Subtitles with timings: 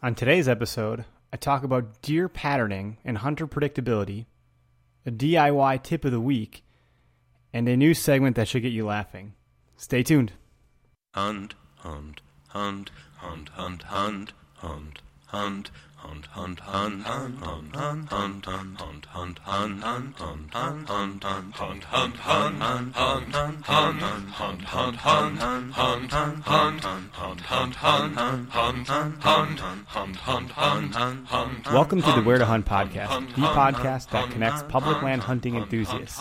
[0.00, 4.26] On today's episode, I talk about deer patterning and hunter predictability,
[5.04, 6.62] a DIY tip of the week,
[7.52, 9.34] and a new segment that should get you laughing.
[9.76, 10.34] Stay tuned.
[11.16, 12.20] Hunt, hunt,
[12.50, 15.70] hunt, hunt, hunt, hunt, hunt, hunt,
[31.72, 36.20] Welcome to the Where to Hunt podcast, the podcast that connects public land hunting enthusiasts.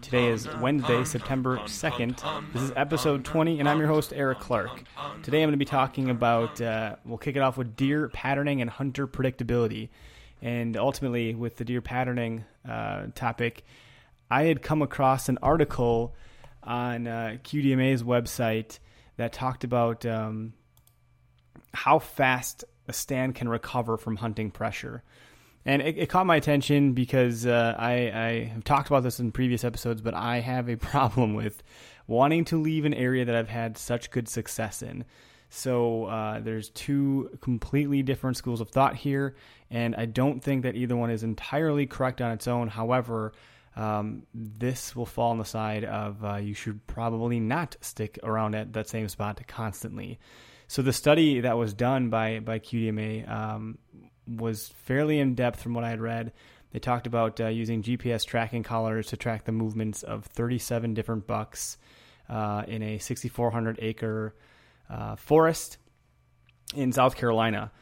[0.00, 2.52] Today is Wednesday, September 2nd.
[2.52, 4.82] This is episode 20, and I'm your host, Eric Clark.
[5.22, 8.60] Today I'm going to be talking about, uh, we'll kick it off with deer patterning
[8.60, 9.88] and hunter predictability.
[10.40, 13.64] And ultimately, with the deer patterning uh, topic,
[14.30, 16.14] I had come across an article
[16.62, 18.78] on uh, QDMA's website
[19.16, 20.54] that talked about um,
[21.74, 25.02] how fast a stand can recover from hunting pressure.
[25.64, 29.30] And it, it caught my attention because uh, I, I have talked about this in
[29.30, 31.62] previous episodes, but I have a problem with
[32.06, 35.04] wanting to leave an area that I've had such good success in.
[35.54, 39.36] So uh, there's two completely different schools of thought here,
[39.70, 42.68] and I don't think that either one is entirely correct on its own.
[42.68, 43.34] However,
[43.76, 48.54] um, this will fall on the side of uh, you should probably not stick around
[48.54, 50.18] at that same spot constantly.
[50.68, 53.76] So the study that was done by by QDMA um,
[54.26, 56.32] was fairly in depth from what I had read.
[56.70, 61.26] They talked about uh, using GPS tracking collars to track the movements of 37 different
[61.26, 61.76] bucks
[62.30, 64.34] uh, in a 6,400 acre
[64.92, 65.78] uh, forest
[66.74, 67.72] in South Carolina.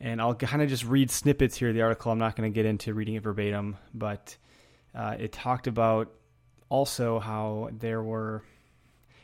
[0.00, 2.10] And I'll kind of just read snippets here of the article.
[2.10, 4.36] I'm not going to get into reading it verbatim, but
[4.94, 6.10] uh, it talked about
[6.68, 8.42] also how there were.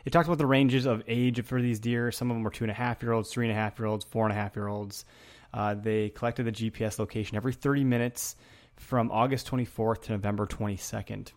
[0.05, 2.13] It talked about the ranges of age for these deer.
[2.13, 3.87] Some of them were two and a half year olds, three and a half year
[3.87, 5.05] olds, four and a half year olds.
[5.53, 8.37] Uh, they collected the GPS location every 30 minutes
[8.77, 11.33] from August 24th to November 22nd.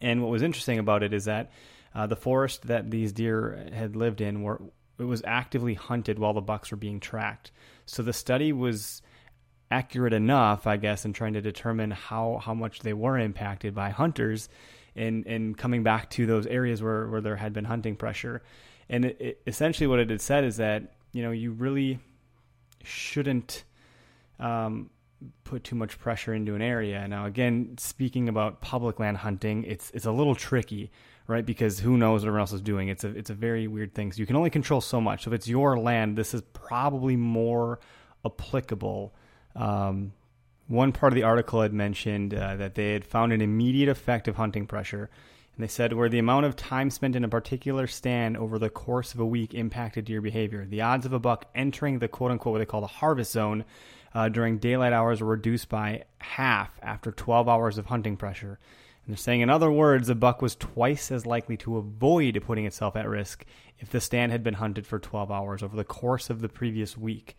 [0.00, 1.50] And what was interesting about it is that
[1.94, 4.60] uh, the forest that these deer had lived in were
[5.02, 7.50] it was actively hunted while the bucks were being tracked.
[7.86, 9.02] So the study was
[9.70, 13.90] accurate enough, I guess, in trying to determine how, how much they were impacted by
[13.90, 14.48] hunters
[14.94, 18.42] and, and coming back to those areas where, where there had been hunting pressure.
[18.88, 21.98] And it, it, essentially what it had said is that, you know, you really
[22.84, 23.64] shouldn't
[24.38, 24.90] um,
[25.44, 27.08] put too much pressure into an area.
[27.08, 30.90] Now, again, speaking about public land hunting, it's, it's a little tricky
[31.26, 31.44] right?
[31.44, 32.88] Because who knows what everyone else is doing?
[32.88, 34.12] It's a it's a very weird thing.
[34.12, 35.24] So you can only control so much.
[35.24, 37.80] So if it's your land, this is probably more
[38.24, 39.14] applicable.
[39.54, 40.12] Um,
[40.68, 44.28] one part of the article had mentioned uh, that they had found an immediate effect
[44.28, 45.10] of hunting pressure.
[45.54, 48.70] And they said where the amount of time spent in a particular stand over the
[48.70, 50.64] course of a week impacted deer behavior.
[50.64, 53.64] The odds of a buck entering the quote unquote what they call the harvest zone
[54.14, 58.58] uh, during daylight hours were reduced by half after 12 hours of hunting pressure.
[59.04, 62.66] And they're saying, in other words, a buck was twice as likely to avoid putting
[62.66, 63.44] itself at risk
[63.78, 66.96] if the stand had been hunted for 12 hours over the course of the previous
[66.96, 67.36] week.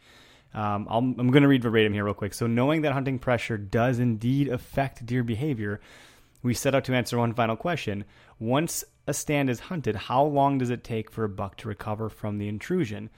[0.54, 2.34] Um, i am going to read verbatim here real quick.
[2.34, 5.80] So, knowing that hunting pressure does indeed affect deer behavior,
[6.44, 8.04] we set out to answer one final question.
[8.38, 12.10] Once a stand is hunted, how long does it take for a buck to recover
[12.10, 13.10] from the intrusion?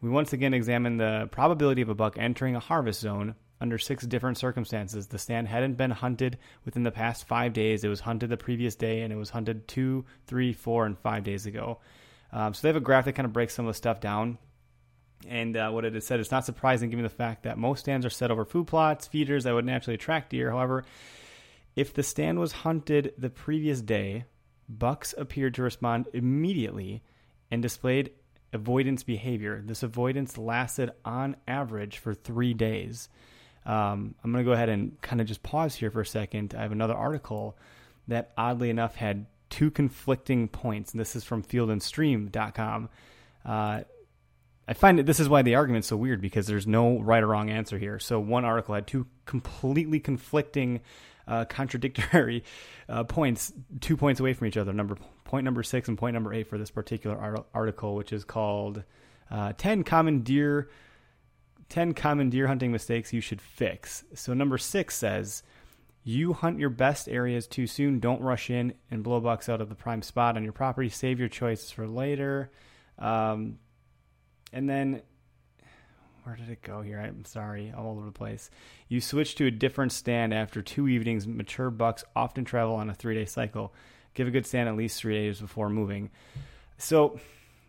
[0.00, 4.06] We once again examine the probability of a buck entering a harvest zone under six
[4.06, 5.06] different circumstances.
[5.06, 7.84] The stand hadn't been hunted within the past five days.
[7.84, 11.24] It was hunted the previous day, and it was hunted two, three, four, and five
[11.24, 11.78] days ago.
[12.32, 14.38] Um, so they have a graph that kind of breaks some of the stuff down.
[15.28, 18.06] And uh, what it has said, it's not surprising given the fact that most stands
[18.06, 20.50] are set over food plots, feeders that would naturally attract deer.
[20.50, 20.84] However,
[21.76, 24.24] if the stand was hunted the previous day,
[24.68, 27.02] bucks appeared to respond immediately
[27.50, 28.12] and displayed
[28.52, 29.62] avoidance behavior.
[29.64, 33.08] This avoidance lasted on average for three days.
[33.66, 36.54] Um, I'm going to go ahead and kind of just pause here for a second.
[36.56, 37.56] I have another article
[38.08, 42.88] that oddly enough had two conflicting points, and this is from fieldandstream.com.
[43.44, 43.80] Uh,
[44.68, 47.26] I find that this is why the argument's so weird because there's no right or
[47.26, 47.98] wrong answer here.
[47.98, 50.80] So one article had two completely conflicting,
[51.26, 52.44] uh, contradictory
[52.88, 54.72] uh, points, two points away from each other.
[54.72, 58.84] Number point number six and point number eight for this particular article, which is called
[59.30, 60.68] uh, "10 Common Deer
[61.70, 64.04] 10 common deer hunting mistakes you should fix.
[64.14, 65.42] So, number six says,
[66.02, 68.00] you hunt your best areas too soon.
[68.00, 70.88] Don't rush in and blow bucks out of the prime spot on your property.
[70.88, 72.50] Save your choices for later.
[72.98, 73.58] Um,
[74.52, 75.02] and then,
[76.24, 76.98] where did it go here?
[76.98, 78.50] I'm sorry, all over the place.
[78.88, 81.26] You switch to a different stand after two evenings.
[81.26, 83.74] Mature bucks often travel on a three day cycle.
[84.14, 86.10] Give a good stand at least three days before moving.
[86.78, 87.20] So,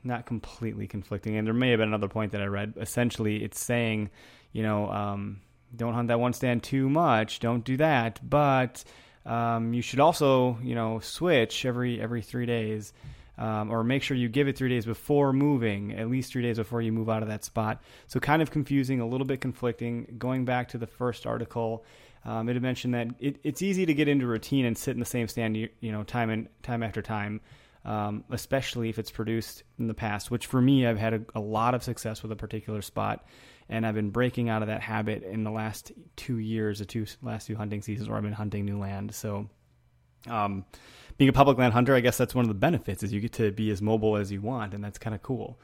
[0.03, 1.37] not completely conflicting.
[1.37, 2.73] And there may have been another point that I read.
[2.79, 4.09] Essentially, it's saying,
[4.51, 5.41] you know, um,
[5.75, 7.39] don't hunt that one stand too much.
[7.39, 8.19] Don't do that.
[8.27, 8.83] But
[9.25, 12.93] um, you should also, you know, switch every every three days,
[13.37, 16.57] um, or make sure you give it three days before moving, at least three days
[16.57, 17.81] before you move out of that spot.
[18.07, 20.15] So kind of confusing, a little bit conflicting.
[20.17, 21.85] Going back to the first article,
[22.25, 24.99] um, it had mentioned that it, it's easy to get into routine and sit in
[24.99, 27.41] the same stand, you, you know, time and time after time.
[27.83, 31.39] Um, especially if it's produced in the past, which for me, I've had a, a
[31.39, 33.25] lot of success with a particular spot
[33.71, 37.05] and I've been breaking out of that habit in the last two years, the two
[37.23, 39.15] last two hunting seasons where I've been hunting new land.
[39.15, 39.49] So,
[40.27, 40.65] um,
[41.17, 43.33] being a public land hunter, I guess that's one of the benefits is you get
[43.33, 45.57] to be as mobile as you want, and that's kind of cool.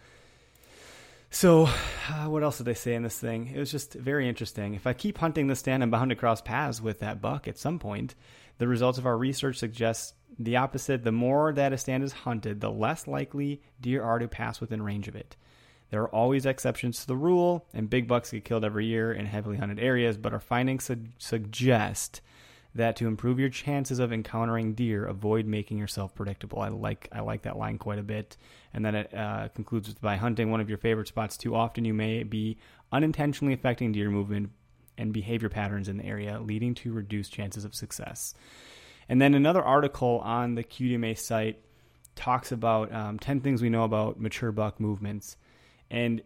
[1.30, 1.66] So,
[2.10, 3.52] uh, what else did they say in this thing?
[3.54, 4.74] It was just very interesting.
[4.74, 7.58] If I keep hunting the stand, I'm bound to cross paths with that buck at
[7.58, 8.16] some point.
[8.58, 11.04] The results of our research suggest the opposite.
[11.04, 14.82] The more that a stand is hunted, the less likely deer are to pass within
[14.82, 15.36] range of it.
[15.90, 19.26] There are always exceptions to the rule, and big bucks get killed every year in
[19.26, 22.22] heavily hunted areas, but our findings su- suggest
[22.76, 26.60] that to improve your chances of encountering deer, avoid making yourself predictable.
[26.60, 28.38] I like I like that line quite a bit.
[28.74, 31.86] And then it uh, concludes with by hunting one of your favorite spots too often,
[31.86, 32.58] you may be
[32.92, 34.52] unintentionally affecting deer movement
[34.98, 38.34] and behavior patterns in the area, leading to reduced chances of success.
[39.10, 41.60] And then another article on the QDMA site
[42.16, 45.38] talks about um, 10 things we know about mature buck movements
[45.90, 46.22] and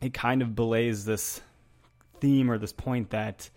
[0.00, 1.40] it kind of belays this
[2.20, 3.48] theme or this point that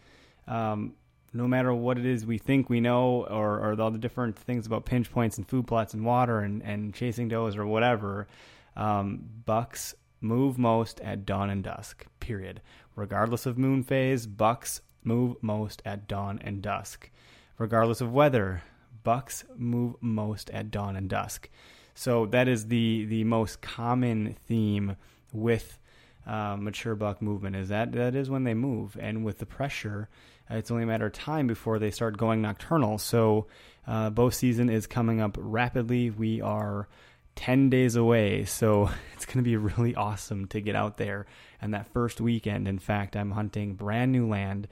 [0.47, 0.94] um,
[1.33, 4.65] no matter what it is we think we know, or, or all the different things
[4.65, 8.27] about pinch points and food plots and water and, and chasing does or whatever,
[8.75, 12.62] um, bucks move most at dawn and dusk, period.
[12.95, 17.09] Regardless of moon phase, bucks move most at dawn and dusk.
[17.57, 18.63] Regardless of weather,
[19.04, 21.50] bucks move most at dawn and dusk.
[21.94, 24.98] So that is the, the most common theme
[25.31, 25.80] with
[26.28, 30.10] uh, mature buck movement is that that is when they move, and with the pressure,
[30.50, 32.98] uh, it's only a matter of time before they start going nocturnal.
[32.98, 33.48] So
[33.88, 36.10] uh, bow season is coming up rapidly.
[36.10, 36.88] We are
[37.36, 41.25] 10 days away, so it's going to be really awesome to get out there.
[41.62, 44.68] And that first weekend, in fact, I'm hunting brand new land.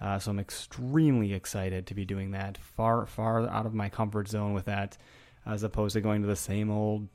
[0.00, 2.58] Uh, so I'm extremely excited to be doing that.
[2.58, 4.98] Far, far out of my comfort zone with that,
[5.46, 7.08] as opposed to going to the same old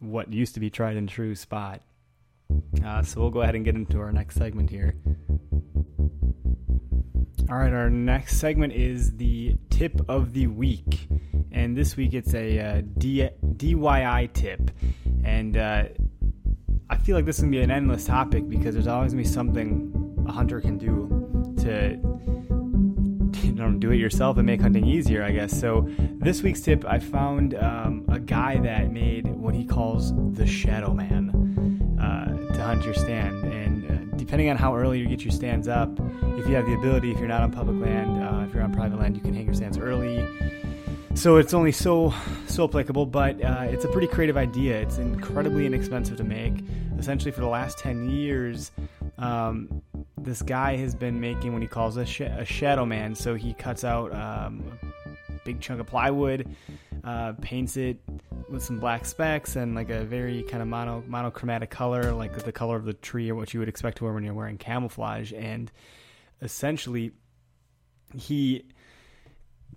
[0.00, 1.80] what used to be tried and true spot.
[2.84, 4.94] Uh, so we'll go ahead and get into our next segment here.
[7.48, 11.08] All right, our next segment is the tip of the week,
[11.50, 14.70] and this week it's a uh, D- DIY tip,
[15.24, 15.84] and uh,
[16.90, 19.28] I feel like this is gonna be an endless topic because there's always gonna be
[19.28, 21.21] something a hunter can do
[21.62, 21.98] to
[23.78, 25.58] do it yourself and make hunting easier, I guess.
[25.58, 30.46] So this week's tip, I found um, a guy that made what he calls the
[30.46, 33.44] Shadow Man uh, to hunt your stand.
[33.44, 35.90] And uh, depending on how early you get your stands up,
[36.38, 38.72] if you have the ability, if you're not on public land, uh, if you're on
[38.72, 40.24] private land, you can hang your stands early.
[41.14, 42.14] So it's only so
[42.46, 44.80] so applicable, but uh, it's a pretty creative idea.
[44.80, 46.54] It's incredibly inexpensive to make.
[46.98, 48.70] Essentially, for the last ten years,
[49.18, 49.82] um,
[50.24, 53.14] this guy has been making what he calls a, sh- a shadow man.
[53.14, 54.62] So he cuts out um,
[55.28, 56.54] a big chunk of plywood,
[57.04, 58.00] uh, paints it
[58.48, 62.52] with some black specks and like a very kind of mono monochromatic color, like the
[62.52, 65.32] color of the tree or what you would expect to wear when you're wearing camouflage.
[65.32, 65.70] And
[66.40, 67.12] essentially,
[68.14, 68.64] he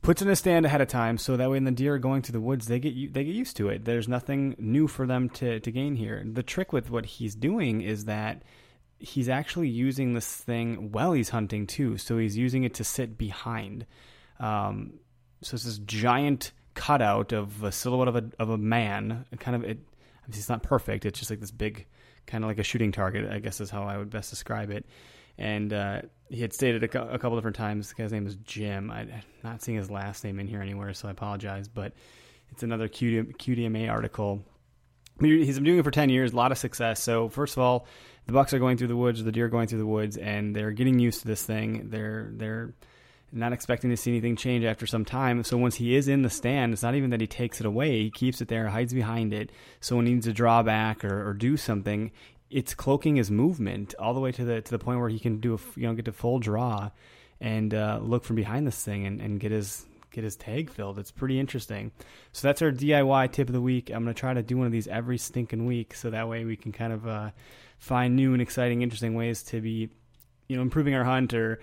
[0.02, 2.22] puts in a stand ahead of time so that way when the deer are going
[2.22, 5.30] to the woods they get they get used to it there's nothing new for them
[5.30, 8.44] to, to gain here the trick with what he's doing is that
[9.00, 11.98] he's actually using this thing while he's hunting too.
[11.98, 13.86] So he's using it to sit behind.
[14.40, 15.00] Um,
[15.42, 19.26] so it's this giant cutout of a silhouette of a of a man.
[19.40, 19.80] Kind of it.
[20.28, 21.06] It's not perfect.
[21.06, 21.86] It's just like this big,
[22.26, 23.30] kind of like a shooting target.
[23.32, 24.86] I guess is how I would best describe it.
[25.38, 27.90] And uh, he had stated a, a, couple different times.
[27.90, 28.90] The guy's name is Jim.
[28.90, 29.12] I'm
[29.44, 31.68] not seeing his last name in here anywhere, so I apologize.
[31.68, 31.94] But
[32.52, 34.42] it's another QD, QDMA article.
[35.20, 36.34] He's been doing it for ten years.
[36.34, 37.04] A lot of success.
[37.04, 37.88] So first of all,
[38.28, 40.56] the bucks are going through the woods, the deer are going through the woods, and
[40.56, 41.90] they're getting used to this thing.
[41.90, 42.74] They're they're
[43.32, 45.44] not expecting to see anything change after some time.
[45.44, 48.04] So once he is in the stand, it's not even that he takes it away;
[48.04, 49.52] he keeps it there, hides behind it.
[49.80, 52.12] So when he needs to draw back or, or do something,
[52.50, 55.40] it's cloaking his movement all the way to the to the point where he can
[55.40, 56.90] do a you know get to full draw
[57.42, 60.98] and uh, look from behind this thing and, and get his get his tag filled.
[60.98, 61.92] It's pretty interesting.
[62.32, 63.90] So that's our DIY tip of the week.
[63.92, 66.56] I'm gonna try to do one of these every stinking week, so that way we
[66.56, 67.30] can kind of uh,
[67.78, 69.90] find new and exciting, interesting ways to be,
[70.48, 71.60] you know, improving our hunt or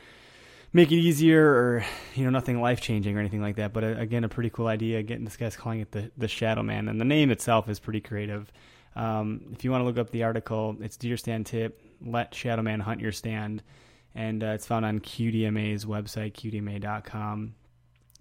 [0.72, 3.72] make it easier or you know nothing life changing or anything like that.
[3.72, 5.02] But uh, again, a pretty cool idea.
[5.02, 8.00] getting this guy's calling it the the Shadow Man, and the name itself is pretty
[8.00, 8.52] creative.
[8.94, 11.80] Um, if you want to look up the article, it's Deer Stand Tip.
[12.04, 13.62] Let Shadow Man hunt your stand,
[14.14, 17.54] and uh, it's found on QDMA's website, qdma.com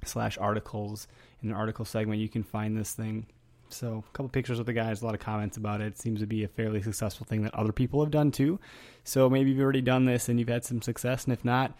[0.06, 1.08] slash articles.
[1.42, 3.26] In the article segment, you can find this thing.
[3.74, 5.88] So a couple pictures of the guys, a lot of comments about it.
[5.88, 5.98] it.
[5.98, 8.60] Seems to be a fairly successful thing that other people have done too.
[9.04, 11.78] So maybe you've already done this and you've had some success, and if not,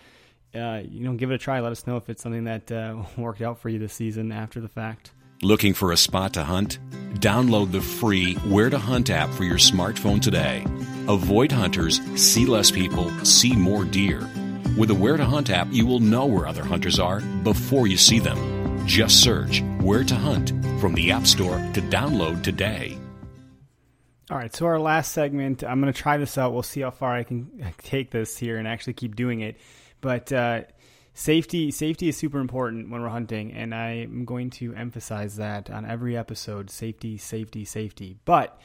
[0.56, 1.60] uh, you know, give it a try.
[1.60, 4.60] Let us know if it's something that uh, worked out for you this season after
[4.60, 5.12] the fact.
[5.44, 6.78] Looking for a spot to hunt?
[7.16, 10.64] Download the free Where to Hunt app for your smartphone today.
[11.08, 14.30] Avoid hunters, see less people, see more deer.
[14.78, 17.98] With the Where to Hunt app, you will know where other hunters are before you
[17.98, 18.88] see them.
[18.88, 20.50] Just search Where to Hunt
[20.80, 22.98] from the App Store to download today.
[24.30, 26.54] All right, so our last segment, I'm going to try this out.
[26.54, 29.58] We'll see how far I can take this here and actually keep doing it.
[30.00, 30.62] But uh,
[31.14, 35.86] safety safety is super important when we're hunting, and I'm going to emphasize that on
[35.86, 36.70] every episode.
[36.70, 38.16] Safety, safety, safety.
[38.24, 38.58] But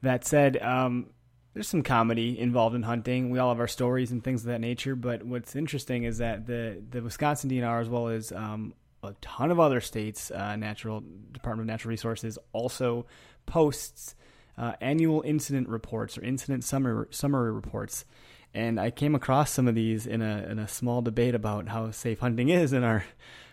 [0.00, 1.10] that said, um,
[1.54, 3.30] there's some comedy involved in hunting.
[3.30, 4.94] We all have our stories and things of that nature.
[4.94, 9.50] But what's interesting is that the the Wisconsin DNR, as well as um, a ton
[9.50, 11.02] of other states, uh, natural
[11.32, 13.06] Department of Natural Resources, also
[13.46, 14.14] posts
[14.58, 18.04] uh, annual incident reports or incident summary summary reports
[18.52, 21.90] and I came across some of these in a in a small debate about how
[21.90, 23.04] safe hunting is in our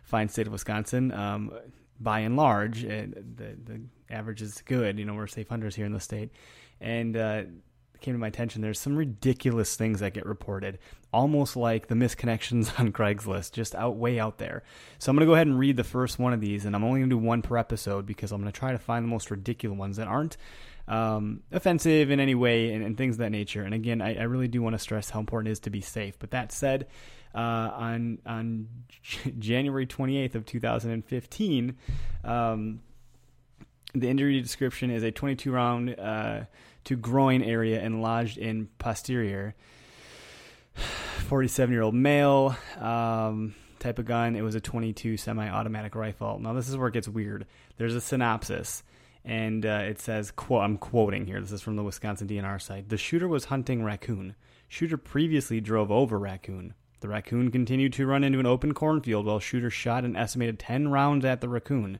[0.03, 1.11] fine state of Wisconsin.
[1.11, 1.51] Um,
[1.99, 4.99] by and large, the the average is good.
[4.99, 6.31] You know, we're safe hunters here in the state,
[6.79, 7.43] and uh,
[8.01, 8.61] came to my attention.
[8.61, 10.79] There's some ridiculous things that get reported,
[11.13, 14.63] almost like the misconnections on Craigslist, just out way out there.
[14.99, 16.99] So I'm gonna go ahead and read the first one of these, and I'm only
[16.99, 19.97] gonna do one per episode because I'm gonna try to find the most ridiculous ones
[19.97, 20.37] that aren't
[20.87, 23.61] um, offensive in any way and, and, things of that nature.
[23.63, 25.81] And again, I, I, really do want to stress how important it is to be
[25.81, 26.17] safe.
[26.17, 26.87] But that said,
[27.35, 28.67] uh, on on
[29.39, 31.75] January 28th of 2015,
[32.23, 32.79] um,
[33.93, 36.41] the injury description is a 22 round uh,
[36.87, 39.55] to groin area and lodged in posterior.
[41.27, 42.55] 47 year old male.
[42.79, 44.35] Um, type of gun.
[44.35, 46.39] It was a 22 semi-automatic rifle.
[46.39, 47.45] Now this is where it gets weird.
[47.77, 48.83] There's a synopsis
[49.25, 51.41] and uh, it says, quote, I'm quoting here.
[51.41, 52.89] This is from the Wisconsin DNR site.
[52.89, 54.35] The shooter was hunting raccoon.
[54.69, 56.73] Shooter previously drove over raccoon.
[57.01, 60.87] The raccoon continued to run into an open cornfield while shooter shot an estimated 10
[60.87, 61.99] rounds at the raccoon.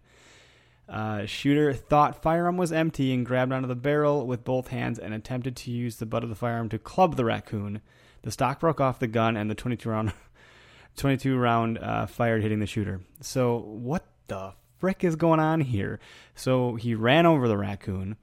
[0.90, 5.14] Uh, shooter thought firearm was empty and grabbed onto the barrel with both hands and
[5.14, 7.82] attempted to use the butt of the firearm to club the raccoon.
[8.22, 10.14] The stock broke off the gun and the 22 round
[10.96, 13.02] 22 round uh, fired hitting the shooter.
[13.22, 16.00] So what the frick is going on here?
[16.36, 18.16] So he ran over the raccoon.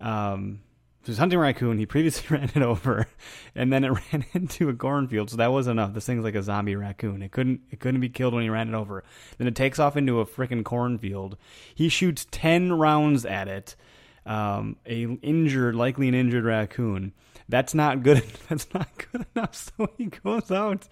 [0.00, 0.60] Um,
[1.08, 1.78] was hunting raccoon.
[1.78, 3.06] He previously ran it over,
[3.54, 5.30] and then it ran into a cornfield.
[5.30, 5.94] So that was enough.
[5.94, 7.22] This thing's like a zombie raccoon.
[7.22, 9.04] It couldn't it couldn't be killed when he ran it over.
[9.38, 11.36] Then it takes off into a freaking cornfield.
[11.74, 13.76] He shoots ten rounds at it.
[14.24, 17.12] Um, a injured, likely an injured raccoon.
[17.48, 18.22] That's not good.
[18.48, 19.54] That's not good enough.
[19.54, 20.88] So he goes out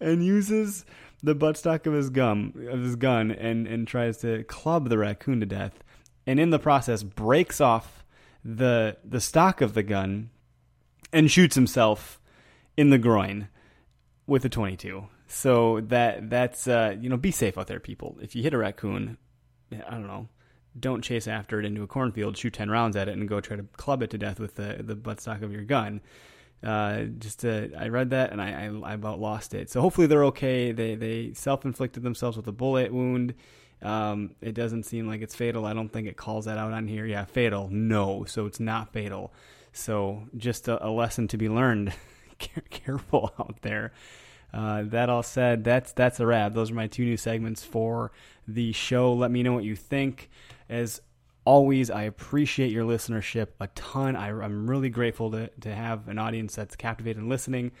[0.00, 0.84] and uses
[1.22, 5.40] the buttstock of his gum of his gun and and tries to club the raccoon
[5.40, 5.82] to death,
[6.26, 7.97] and in the process breaks off
[8.56, 10.30] the the stock of the gun
[11.12, 12.20] and shoots himself
[12.76, 13.48] in the groin
[14.26, 15.06] with a 22.
[15.26, 18.18] So that that's uh, you know be safe out there, people.
[18.22, 19.18] If you hit a raccoon,
[19.72, 20.28] I don't know,
[20.78, 23.56] don't chase after it into a cornfield, shoot 10 rounds at it, and go try
[23.56, 26.00] to club it to death with the the buttstock of your gun
[26.62, 29.70] uh, just to, I read that and I, I, I, about lost it.
[29.70, 30.72] So hopefully they're okay.
[30.72, 33.34] They they self inflicted themselves with a bullet wound.
[33.82, 35.64] Um, it doesn't seem like it's fatal.
[35.64, 37.06] I don't think it calls that out on here.
[37.06, 37.68] Yeah, fatal.
[37.70, 39.32] No, so it's not fatal.
[39.72, 41.92] So just a, a lesson to be learned.
[42.70, 43.92] Careful out there.
[44.52, 46.54] Uh, that all said, that's that's a wrap.
[46.54, 48.12] Those are my two new segments for
[48.46, 49.12] the show.
[49.12, 50.30] Let me know what you think.
[50.70, 51.02] As
[51.44, 54.16] always, I appreciate your listenership a ton.
[54.16, 57.72] I, am really grateful to, to have an audience that's captivated and listening.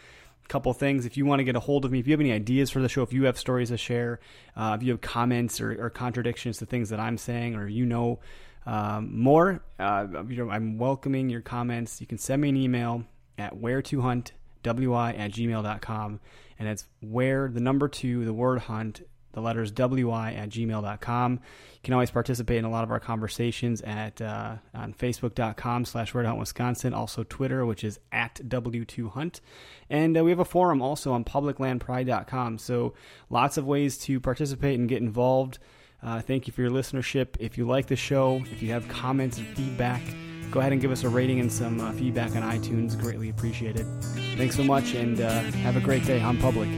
[0.48, 1.04] Couple things.
[1.04, 2.80] If you want to get a hold of me, if you have any ideas for
[2.80, 4.18] the show, if you have stories to share,
[4.56, 7.84] uh, if you have comments or, or, contradictions to things that I'm saying, or you
[7.84, 8.20] know
[8.64, 12.00] um, more, uh, you know, I'm welcoming your comments.
[12.00, 13.04] You can send me an email
[13.36, 16.20] at where to hunt wi at gmail.com
[16.58, 19.02] and it's where the number two the word hunt
[19.38, 21.32] the letters wi at gmail.com.
[21.32, 26.12] You can always participate in a lot of our conversations at uh, on facebook.com slash
[26.12, 29.40] Where to Hunt Wisconsin, also Twitter, which is at W2Hunt.
[29.88, 32.58] And uh, we have a forum also on publiclandpride.com.
[32.58, 32.94] So
[33.30, 35.58] lots of ways to participate and get involved.
[36.02, 37.36] Uh, thank you for your listenership.
[37.38, 40.02] If you like the show, if you have comments and feedback,
[40.50, 42.98] go ahead and give us a rating and some uh, feedback on iTunes.
[42.98, 43.86] Greatly appreciated.
[44.36, 46.68] Thanks so much, and uh, have a great day on Public.